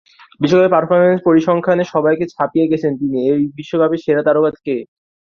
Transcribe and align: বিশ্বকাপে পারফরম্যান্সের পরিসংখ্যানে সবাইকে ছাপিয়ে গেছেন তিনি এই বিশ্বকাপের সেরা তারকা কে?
বিশ্বকাপে 0.41 0.73
পারফরম্যান্সের 0.75 1.25
পরিসংখ্যানে 1.27 1.83
সবাইকে 1.93 2.25
ছাপিয়ে 2.33 2.69
গেছেন 2.71 2.91
তিনি 2.99 3.17
এই 3.27 3.41
বিশ্বকাপের 3.57 4.03
সেরা 4.05 4.21
তারকা 4.27 4.51
কে? 4.57 4.75